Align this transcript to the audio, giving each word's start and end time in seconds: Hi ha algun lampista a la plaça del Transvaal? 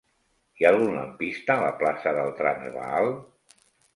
Hi 0.61 0.65
ha 0.67 0.71
algun 0.75 0.95
lampista 0.99 1.57
a 1.57 1.61
la 1.65 1.69
plaça 1.83 2.15
del 2.19 2.33
Transvaal? 2.41 3.13